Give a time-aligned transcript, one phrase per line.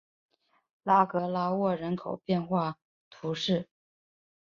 [0.81, 2.75] 拉格拉沃人口变化
[3.11, 3.69] 图示